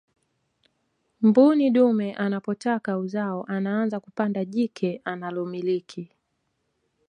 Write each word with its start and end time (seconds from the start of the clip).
mbuni 1.21 1.71
dume 1.71 2.13
anapotaka 2.13 2.97
uzao 2.97 3.43
anaanza 3.43 3.99
kupanda 3.99 4.45
jike 4.45 5.01
analomiliki 5.03 6.09